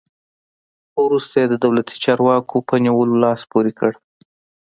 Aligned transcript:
خو 0.91 0.99
وروسته 1.07 1.35
یې 1.41 1.45
د 1.49 1.55
دولتي 1.65 1.95
چارواکو 2.05 2.57
په 2.67 2.75
نیولو 2.85 3.15
لاس 3.23 3.41
پورې 3.51 3.71
کړ. 3.79 3.91